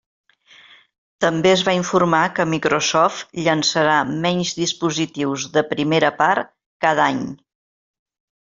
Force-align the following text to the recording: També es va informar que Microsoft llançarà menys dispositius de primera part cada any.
També 1.25 1.51
es 1.57 1.63
va 1.67 1.75
informar 1.79 2.21
que 2.39 2.47
Microsoft 2.55 3.37
llançarà 3.47 3.99
menys 4.25 4.55
dispositius 4.63 5.47
de 5.59 5.67
primera 5.75 6.15
part 6.23 6.53
cada 6.87 7.09
any. 7.11 7.25